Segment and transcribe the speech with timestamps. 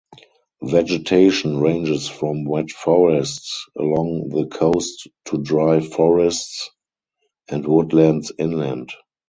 [0.63, 6.71] Vegetation ranges from wet forests along the coast to dry forests
[7.47, 8.91] and woodlands inland.